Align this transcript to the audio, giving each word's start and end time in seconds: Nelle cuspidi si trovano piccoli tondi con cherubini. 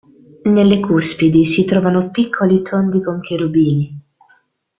Nelle 0.45 0.79
cuspidi 0.79 1.45
si 1.45 1.63
trovano 1.63 2.09
piccoli 2.09 2.63
tondi 2.63 3.03
con 3.03 3.19
cherubini. 3.19 4.01